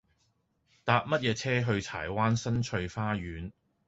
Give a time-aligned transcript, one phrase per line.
[0.83, 3.51] 搭乜嘢車去柴灣新翠花園